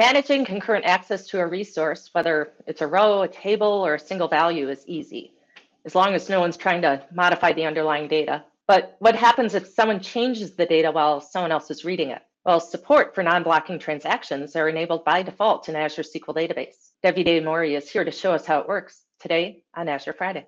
[0.00, 4.28] Managing concurrent access to a resource, whether it's a row, a table, or a single
[4.28, 5.34] value is easy,
[5.84, 8.42] as long as no one's trying to modify the underlying data.
[8.66, 12.22] But what happens if someone changes the data while someone else is reading it?
[12.46, 16.92] Well, support for non-blocking transactions are enabled by default in Azure SQL Database.
[17.04, 20.46] Davide Mauri is here to show us how it works today on Azure Friday.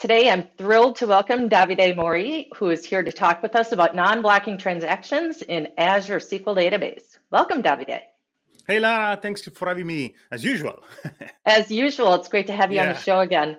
[0.00, 3.94] Today, I'm thrilled to welcome Davide Mauri, who is here to talk with us about
[3.94, 7.18] non-blocking transactions in Azure SQL Database.
[7.30, 8.00] Welcome, Davide.
[8.66, 10.82] Hey, Lara, thanks for having me, as usual.
[11.44, 12.88] as usual, it's great to have you yeah.
[12.88, 13.58] on the show again.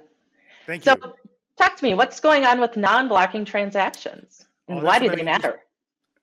[0.66, 1.02] Thank so, you.
[1.04, 1.16] So,
[1.58, 4.48] talk to me, what's going on with non-blocking transactions?
[4.68, 5.60] And oh, why do they matter?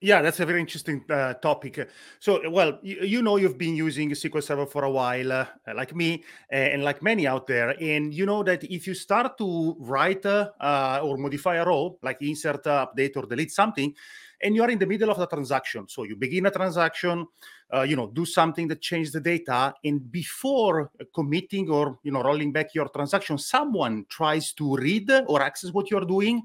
[0.00, 1.88] Yeah, that's a very interesting uh, topic.
[2.20, 5.92] So, well, you, you, know, you've been using SQL Server for a while, uh, like
[5.92, 7.70] me, uh, and like many out there.
[7.82, 12.18] And you know that if you start to write uh, or modify a row, like
[12.22, 13.92] insert, uh, update, or delete something,
[14.40, 17.26] and you are in the middle of the transaction, so you begin a transaction,
[17.74, 22.22] uh, you know, do something that changes the data, and before committing or you know
[22.22, 26.40] rolling back your transaction, someone tries to read or access what you're doing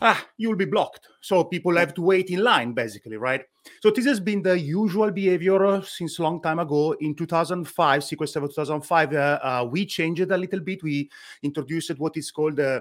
[0.00, 1.08] ah, you'll be blocked.
[1.20, 3.42] So people have to wait in line, basically, right?
[3.80, 6.92] So this has been the usual behavior since a long time ago.
[7.00, 10.82] In 2005, SQL Server 2005, uh, uh, we changed a little bit.
[10.82, 11.10] We
[11.42, 12.80] introduced what is called uh,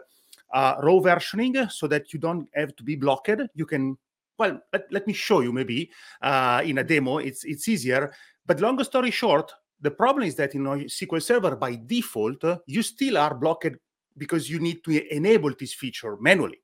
[0.54, 3.32] uh, row versioning, so that you don't have to be blocked.
[3.56, 3.98] You can,
[4.38, 5.90] well, let, let me show you maybe
[6.22, 7.18] uh, in a demo.
[7.18, 8.14] It's it's easier.
[8.46, 13.18] But long story short, the problem is that in SQL Server by default, you still
[13.18, 13.78] are blocked
[14.18, 16.63] because you need to enable this feature manually.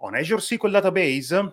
[0.00, 1.52] On Azure SQL Database,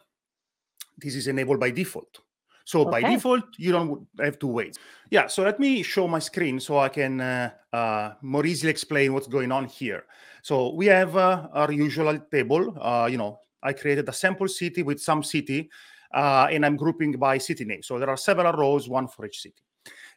[0.97, 2.19] this is enabled by default.
[2.65, 3.01] So okay.
[3.01, 4.77] by default, you don't have to wait.
[5.11, 9.13] Yeah, so let me show my screen so I can uh, uh, more easily explain
[9.13, 10.05] what's going on here.
[10.41, 12.75] So we have uh, our usual table.
[12.81, 15.69] Uh, you know, I created a sample city with some city,
[16.13, 17.83] uh, and I'm grouping by city name.
[17.83, 19.61] So there are several rows, one for each city.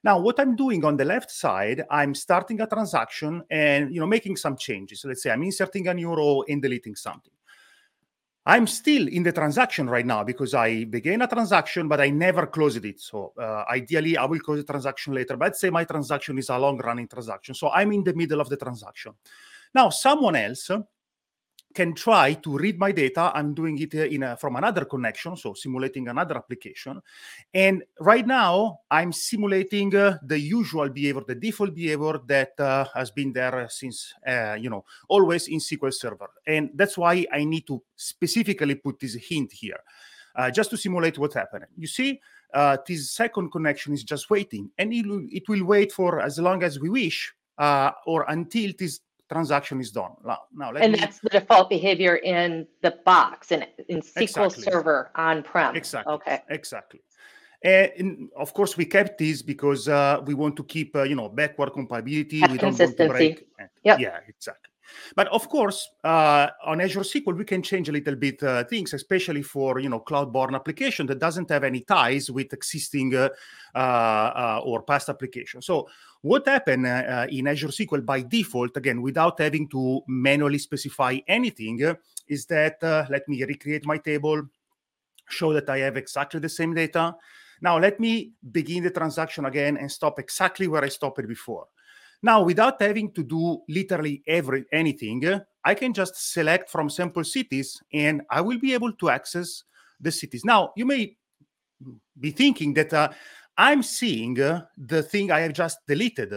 [0.02, 4.06] Now, what I'm doing on the left side, I'm starting a transaction and you know
[4.06, 5.00] making some changes.
[5.00, 7.32] So let's say I'm inserting a new row and deleting something.
[8.48, 12.46] I'm still in the transaction right now because I began a transaction, but I never
[12.46, 12.98] closed it.
[12.98, 15.36] So uh, ideally, I will close the transaction later.
[15.36, 17.54] But say my transaction is a long running transaction.
[17.54, 19.12] So I'm in the middle of the transaction.
[19.74, 20.70] Now, someone else
[21.74, 23.30] can try to read my data.
[23.34, 27.00] I'm doing it uh, in a, from another connection, so simulating another application.
[27.52, 33.10] And right now, I'm simulating uh, the usual behavior, the default behavior that uh, has
[33.10, 36.30] been there since, uh, you know, always in SQL Server.
[36.46, 39.80] And that's why I need to specifically put this hint here,
[40.36, 41.68] uh, just to simulate what's happening.
[41.76, 42.20] You see,
[42.54, 46.38] uh, this second connection is just waiting, and it will, it will wait for as
[46.38, 50.12] long as we wish, or until this transaction is done.
[50.24, 50.98] Now, now and me...
[50.98, 54.62] that's the default behavior in the box in, in SQL exactly.
[54.64, 55.76] Server on-prem.
[55.76, 56.12] Exactly.
[56.14, 56.40] Okay.
[56.50, 57.00] Exactly.
[57.62, 61.28] And of course, we kept this because uh, we want to keep, uh, you know,
[61.28, 62.40] backward compatibility.
[62.40, 63.48] Have we don't want to break.
[63.84, 63.98] Yep.
[63.98, 64.67] Yeah, exactly.
[65.14, 68.94] But of course, uh, on Azure SQL, we can change a little bit uh, things,
[68.94, 73.28] especially for you know cloud-born application that doesn't have any ties with existing uh,
[73.74, 75.62] uh, uh or past application.
[75.62, 75.88] So
[76.22, 81.96] what happened uh, in Azure SQL by default, again, without having to manually specify anything,
[82.26, 82.78] is that
[83.10, 84.42] let me recreate my table,
[85.28, 87.14] show that I have exactly the same data.
[87.60, 91.66] Now let me begin the transaction again and stop exactly where I stopped it before.
[92.22, 95.22] Now, without having to do literally every anything,
[95.64, 99.64] I can just select from sample cities and I will be able to access
[100.00, 100.44] the cities.
[100.44, 101.16] Now, you may
[102.18, 103.10] be thinking that uh,
[103.56, 106.32] I'm seeing uh, the thing I have just deleted.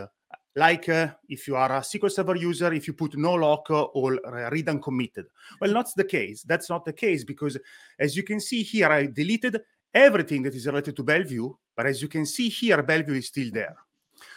[0.56, 4.20] Like uh, if you are a SQL Server user, if you put no lock or
[4.52, 5.26] read uncommitted.
[5.60, 6.44] Well, not the case.
[6.44, 7.58] That's not the case because
[7.98, 9.62] as you can see here, I deleted
[9.94, 11.54] everything that is related to Bellevue.
[11.76, 13.78] But as you can see here, Bellevue is still there.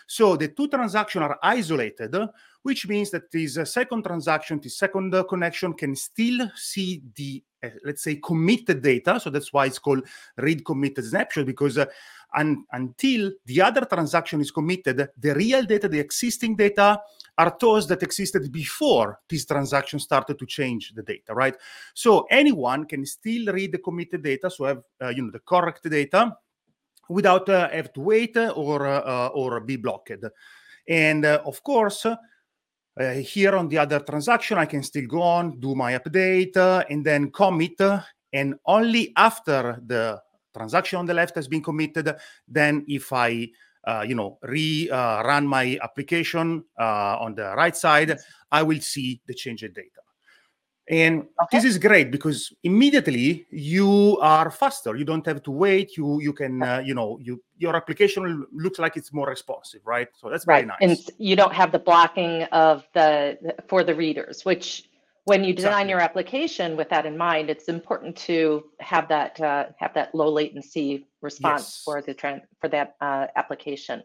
[0.06, 2.14] So the two transactions are isolated,
[2.62, 7.42] which means that this uh, second transaction, this second uh, connection can still see the,
[7.62, 9.20] uh, let's say, committed data.
[9.20, 10.06] So that's why it's called
[10.36, 11.86] read committed snapshot, because uh,
[12.36, 17.00] un- until the other transaction is committed, the real data, the existing data,
[17.36, 21.56] are those that existed before this transaction started to change the data, right?
[21.92, 25.88] So anyone can still read the committed data, so have uh, you know the correct
[25.90, 26.36] data,
[27.08, 30.12] without uh, have to wait or uh, or be blocked.
[30.88, 32.16] And uh, of course, uh,
[33.14, 37.04] here on the other transaction, I can still go on, do my update, uh, and
[37.04, 37.80] then commit.
[38.32, 40.20] and only after the
[40.52, 42.14] transaction on the left has been committed,
[42.46, 43.48] then if I,
[43.86, 48.18] uh, you know, re-run my application on the right side,
[48.50, 50.03] I will see the changed data.
[50.88, 51.58] And Okay.
[51.58, 54.96] this is great because immediately you are faster.
[54.96, 55.96] You don't have to wait.
[55.96, 60.08] You you can uh, you know you your application looks like it's more responsive, right?
[60.14, 60.80] So that's very Right, nice.
[60.80, 63.38] and you don't have the blocking of the,
[63.68, 64.90] for the readers, which
[65.24, 65.90] when you design Exactly.
[65.90, 70.30] your application with that in mind, it's important to have that, uh, have that low
[70.30, 71.82] latency response Yes.
[71.84, 74.02] for the trend, for that, uh, application.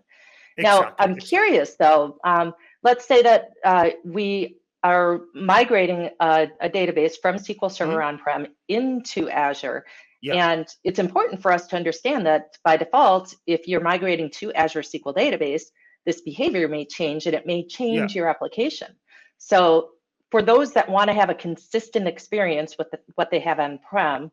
[0.61, 1.27] Now, I'm exactly.
[1.27, 2.53] curious though, um,
[2.83, 8.07] let's say that uh, we are migrating a, a database from SQL Server mm-hmm.
[8.07, 9.85] on-prem into Azure.
[10.21, 10.51] Yeah.
[10.51, 14.81] And it's important for us to understand that by default, if you're migrating to Azure
[14.81, 15.63] SQL database,
[16.05, 18.95] this behavior may change and it may change your application.
[19.37, 19.91] So
[20.31, 24.31] for those that want to have a consistent experience with the, what they have on-prem,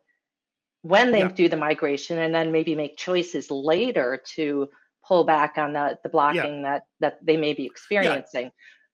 [0.83, 1.29] when they Yeah.
[1.29, 4.69] do the migration and then maybe make choices later to
[5.07, 8.51] pull back on the, the blocking that that they may be experiencing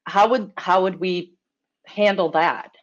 [0.06, 1.34] how would how would we
[1.86, 2.76] handle that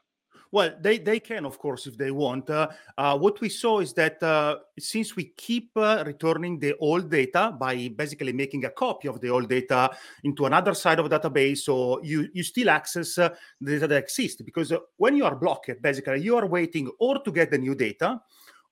[0.52, 2.50] Well, they, they can, of course, if they want.
[2.50, 7.10] Uh, uh, what we saw is that uh, since we keep uh, returning the old
[7.10, 9.92] data by basically making a copy of the old data
[10.24, 13.30] into another side of database, so you, you still access uh,
[13.62, 14.42] the data that exists.
[14.42, 17.76] Because uh, when you are blocked, basically, you are waiting or to get the new
[17.76, 18.20] data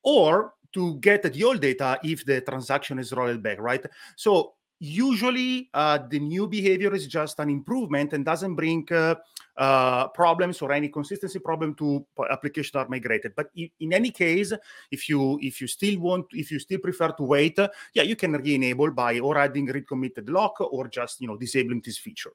[0.01, 3.85] or to get the old data if the transaction is rolled back, right?
[4.15, 9.15] So usually uh, the new behavior is just an improvement and doesn't bring uh,
[9.57, 13.33] uh, problems or any consistency problem to applications that are migrated.
[13.35, 14.53] But i- in any case,
[14.91, 18.15] if you if you still want, if you still prefer to wait, uh, yeah, you
[18.15, 22.33] can re-enable by or adding read committed lock or just you know disabling this feature.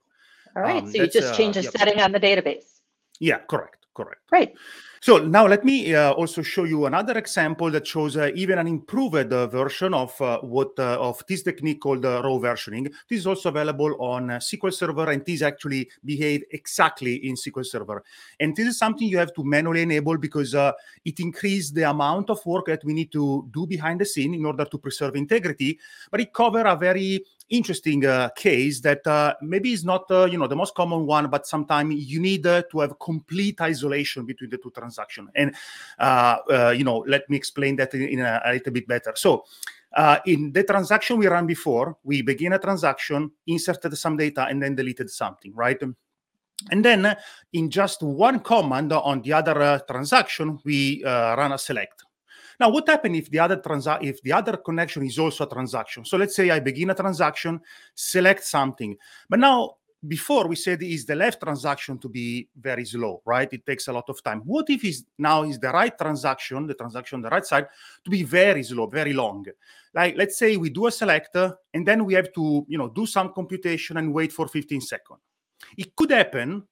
[0.56, 1.72] all right Um, so you just uh, change a yep.
[1.72, 2.80] setting on the database
[3.20, 4.20] Yeah, correct, correct.
[4.28, 4.54] great
[5.02, 8.68] So now let me uh, also show you another example that shows uh, even an
[8.68, 12.84] improved uh, version of uh, what uh, of this technique called uh, row versioning.
[13.08, 17.66] This is also available on uh, SQL Server, and this actually behave exactly in SQL
[17.66, 18.04] Server.
[18.38, 20.70] And this is something you have to manually enable because uh,
[21.04, 24.46] it increases the amount of work that we need to do behind the scene in
[24.46, 25.80] order to preserve integrity.
[26.12, 30.38] But it cover a very interesting uh, case that uh, maybe is not uh, you
[30.38, 34.48] know the most common one but sometimes you need uh, to have complete isolation between
[34.48, 35.54] the two transactions and
[35.98, 39.12] uh, uh, you know let me explain that in, in a, a little bit better.
[39.14, 39.44] So
[40.24, 44.74] in the transaction we ran before we begin a transaction inserted some data and then
[44.74, 45.80] deleted something right?
[46.70, 47.14] And then
[47.52, 52.04] in just one command on the other transaction we run a select
[52.62, 56.04] now, what happens if the other transa- if the other connection is also a transaction?
[56.04, 57.60] So let's say I begin a transaction,
[57.92, 58.96] select something,
[59.28, 63.52] but now before we said is the left transaction to be very slow, right?
[63.52, 64.42] It takes a lot of time.
[64.44, 67.66] What if is now is the right transaction, the transaction on the right side,
[68.04, 69.44] to be very slow, very long?
[69.92, 73.06] Like let's say we do a select and then we have to, you know, do
[73.06, 75.20] some computation and wait for 15 seconds.
[75.76, 76.62] It could happen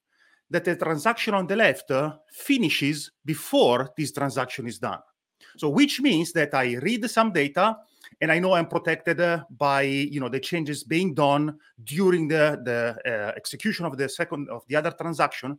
[0.51, 5.01] that the transaction on the left uh, finishes before this transaction is done.
[5.57, 7.77] So which means that I read some data
[8.21, 12.61] and I know I'm protected uh, by you know the changes being done during the
[12.65, 15.59] the uh, execution of the second of the other transaction.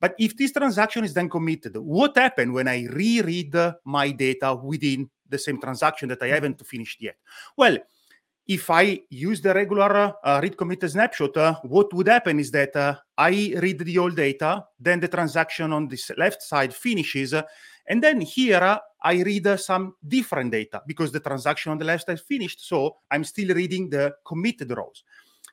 [0.00, 5.10] But if this transaction is then committed, what happens when I reread my data within
[5.28, 7.16] the same transaction that I haven't finished yet?
[7.54, 7.76] Well,
[8.46, 12.74] if I use the regular uh, read committed snapshot, uh, what would happen is that
[12.74, 17.34] uh, I read the old data, then the transaction on this left side finishes,
[17.90, 22.06] and then here I read uh, some different data because the transaction on the left
[22.06, 22.64] side finished.
[22.64, 25.02] So I'm still reading the committed rows.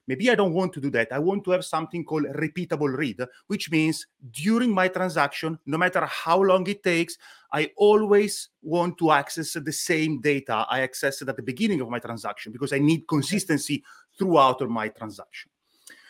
[0.05, 1.11] Maybe I don't want to do that.
[1.11, 6.05] I want to have something called repeatable read, which means during my transaction, no matter
[6.05, 7.17] how long it takes,
[7.51, 11.99] I always want to access the same data I accessed at the beginning of my
[11.99, 13.83] transaction because I need consistency
[14.17, 15.49] throughout my transaction.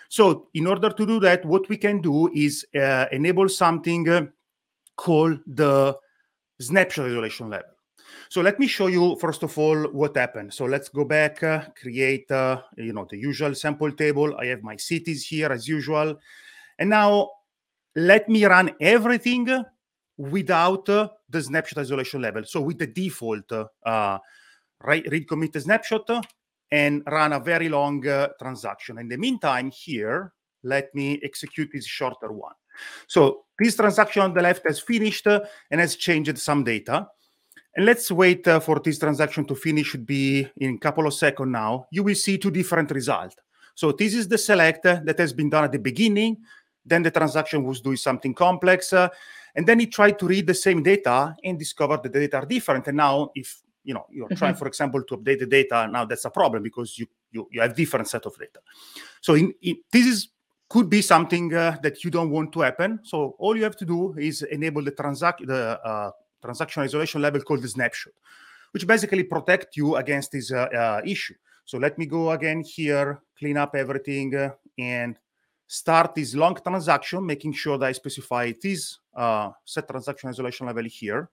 [0.10, 4.26] So, in order to do that, what we can do is uh, enable something uh,
[4.98, 5.98] called the
[6.60, 7.72] snapshot isolation level.
[8.30, 10.54] So let me show you first of all what happened.
[10.54, 14.36] So let's go back, uh, create uh, you know the usual sample table.
[14.38, 16.20] I have my cities here as usual,
[16.80, 17.30] and now
[17.96, 19.48] let me run everything
[20.18, 22.44] without uh, the snapshot isolation level.
[22.46, 24.18] So with the default uh,
[24.84, 26.10] read commit snapshot
[26.72, 28.98] and run a very long uh, transaction.
[28.98, 30.34] In the meantime, here
[30.64, 32.54] let me execute this shorter one.
[33.08, 37.08] So this transaction on the left has finished uh, and has changed some data.
[37.76, 41.14] And let's wait uh, for this transaction to finish, should be in a couple of
[41.14, 41.88] seconds now.
[41.92, 43.36] You will see two different results.
[43.76, 46.38] So this is the select uh, that has been done at the beginning.
[46.84, 48.94] Then the transaction was doing something complex.
[48.94, 49.10] uh,
[49.58, 52.46] and then it tried to read the same data and discovered that the data are
[52.46, 52.88] different.
[52.88, 56.26] And now if you know you're trying, for example, to update the data, now that's
[56.26, 58.60] a problem because you you, you have different set of data.
[59.20, 60.30] So in, in this is
[60.70, 63.00] could be something uh, that you don't want to happen.
[63.04, 67.42] So all you have to do is enable the, transac- the uh, transaction isolation level
[67.42, 68.14] called the snapshot,
[68.72, 71.36] which basically protect you against this uh, uh, issue.
[71.66, 75.18] So let me go again here, clean up everything, uh, and
[75.68, 80.86] start this long transaction, making sure that I specify this uh, set transaction isolation level
[80.86, 81.30] here.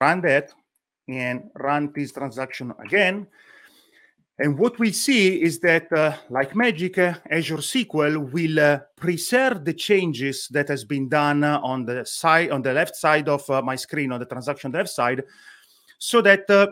[0.00, 0.52] Run that
[1.08, 3.26] and run this transaction again.
[4.38, 9.64] And what we see is that, uh, like magic, uh, Azure SQL will uh, preserve
[9.64, 13.48] the changes that has been done uh, on the side, on the left side of
[13.48, 15.22] uh, my screen, on the transaction left side,
[15.98, 16.66] so that uh,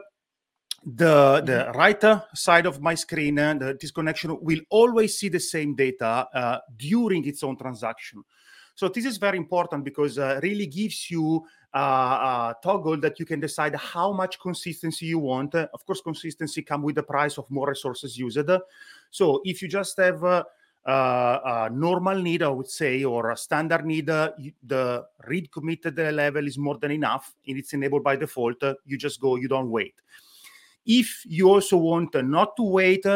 [0.84, 2.02] the the right
[2.34, 7.44] side of my screen, the, this connection will always see the same data during its
[7.44, 8.24] own transaction.
[8.74, 13.40] So this is very important because really gives you uh, uh, toggle that you can
[13.40, 15.54] decide how much consistency you want.
[15.54, 18.50] Uh, of course, consistency come with the price of more resources used.
[19.10, 20.42] So if you just have uh,
[20.84, 26.46] a normal need, I would say, or a standard need, uh, the read committed level
[26.46, 28.62] is more than enough and it's enabled by default.
[28.84, 29.94] you just go, you don't wait.
[30.84, 33.06] If you also want not to wait,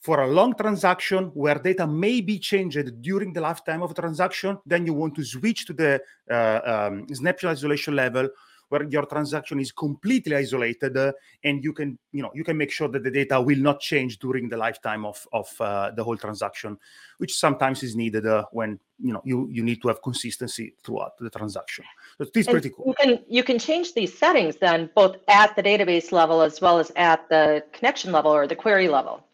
[0.00, 4.58] for a long transaction where data may be changed during the lifetime of a transaction,
[4.64, 8.28] then you want to switch to the uh, um, snapshot isolation level
[8.70, 11.12] where your transaction is completely isolated uh,
[11.44, 14.18] and you can you know you can make sure that the data will not change
[14.18, 16.78] during the lifetime of of uh, the whole transaction
[17.18, 21.18] which sometimes is needed uh, when you know you you need to have consistency throughout
[21.18, 21.84] the transaction.
[22.18, 22.86] So it's pretty cool.
[22.86, 26.78] you can you can change these settings then both at the database level as well
[26.78, 29.24] as at the connection level or the query level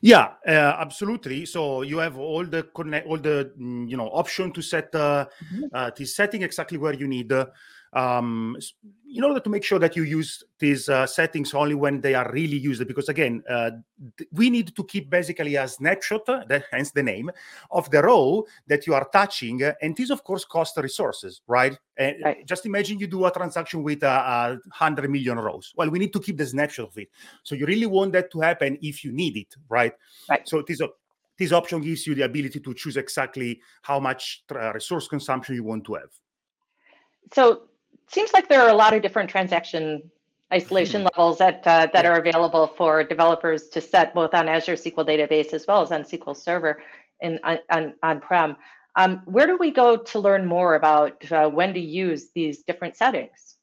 [0.00, 1.46] yeah, uh, absolutely.
[1.46, 5.26] So you have all the connect, all the mm, you know option to set uh,
[5.44, 5.64] mm-hmm.
[5.72, 7.32] uh, the setting exactly where you need.
[7.96, 8.56] Uh, um,
[9.08, 12.30] in order to make sure that you use these uh, settings only when they are
[12.32, 13.70] really used because again uh,
[14.18, 17.30] th- we need to keep basically a snapshot uh, that hence the name
[17.70, 21.78] of the row that you are touching uh, and this of course costs resources right?
[21.98, 22.46] right.
[22.46, 25.72] just imagine you do a transaction with a, a 100 million rows.
[25.76, 27.08] Well we need to keep the snapshot of it.
[27.42, 29.92] So you really want that to happen if you need it right,
[30.28, 30.46] right.
[30.46, 30.82] so this
[31.38, 35.64] this option gives you the ability to choose exactly how much uh, resource consumption you
[35.64, 36.08] want to have.
[37.32, 37.65] So
[38.08, 40.10] seems like there are a lot of different transaction
[40.52, 41.08] isolation hmm.
[41.12, 45.52] levels that uh, that are available for developers to set both on Azure SQL Database
[45.52, 46.82] as well as on SQL Server
[47.20, 48.56] and on, on prem.
[48.94, 52.96] Um, where do we go to learn more about uh, when to use these different
[52.96, 53.56] settings?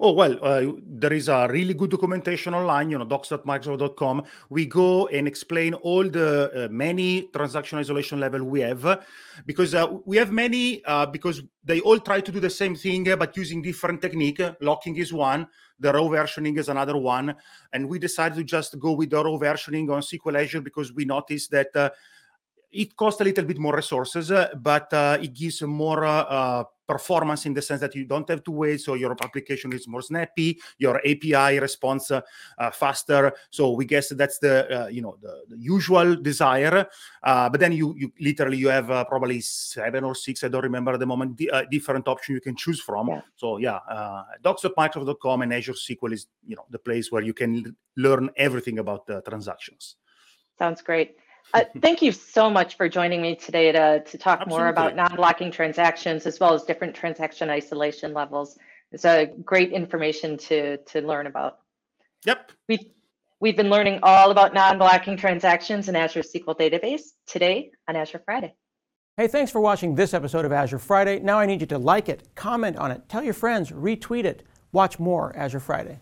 [0.00, 4.24] Oh, well, uh, there is a really good documentation online, you know, docs.microsoft.com.
[4.50, 9.04] We go and explain all the uh, many transaction isolation level we have
[9.46, 13.04] because uh, we have many uh, because they all try to do the same thing
[13.04, 14.40] but using different technique.
[14.60, 15.46] Locking is one,
[15.78, 17.34] the row versioning is another one.
[17.72, 21.04] And we decided to just go with the row versioning on SQL Azure because we
[21.04, 21.90] noticed that uh,
[22.74, 27.46] it costs a little bit more resources, uh, but uh, it gives more uh, performance
[27.46, 30.60] in the sense that you don't have to wait, so your application is more snappy,
[30.76, 32.12] your API responds
[32.72, 33.32] faster.
[33.48, 36.86] So we guess that's the you know the, the usual desire.
[37.22, 41.00] but then you you literally you have probably seven or six, I don't remember at
[41.00, 41.40] the moment,
[41.70, 43.08] different options you can choose from.
[43.08, 43.22] Yeah.
[43.36, 47.74] So yeah, uh, docs.microsoft.com and Azure SQL is you know the place where you can
[47.96, 49.96] learn everything about the transactions.
[50.58, 51.16] Sounds great.
[51.52, 54.58] Uh, thank you so much for joining me today to, to talk Absolutely.
[54.58, 58.58] more about non-blocking transactions as well as different transaction isolation levels.
[58.90, 61.58] It's a great information to, to learn about.
[62.24, 62.52] Yep.
[62.68, 62.86] We've,
[63.40, 68.54] we've been learning all about non-blocking transactions in Azure SQL Database today on Azure Friday.
[69.16, 71.20] Hey, thanks for watching this episode of Azure Friday.
[71.20, 74.42] Now I need you to like it, comment on it, tell your friends, retweet it.
[74.72, 76.00] Watch more Azure Friday.